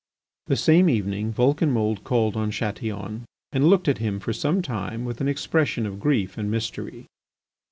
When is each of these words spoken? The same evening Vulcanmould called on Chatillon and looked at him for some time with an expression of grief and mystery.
The 0.47 0.55
same 0.55 0.89
evening 0.89 1.31
Vulcanmould 1.31 2.03
called 2.03 2.35
on 2.35 2.49
Chatillon 2.49 3.25
and 3.51 3.67
looked 3.69 3.87
at 3.87 3.99
him 3.99 4.19
for 4.19 4.33
some 4.33 4.63
time 4.63 5.05
with 5.05 5.21
an 5.21 5.27
expression 5.27 5.85
of 5.85 5.99
grief 5.99 6.39
and 6.39 6.49
mystery. 6.49 7.05